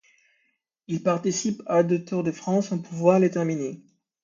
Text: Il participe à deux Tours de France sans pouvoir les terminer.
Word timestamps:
Il 0.87 1.03
participe 1.03 1.61
à 1.67 1.83
deux 1.83 2.03
Tours 2.03 2.23
de 2.23 2.31
France 2.31 2.69
sans 2.69 2.79
pouvoir 2.79 3.19
les 3.19 3.29
terminer. 3.29 3.83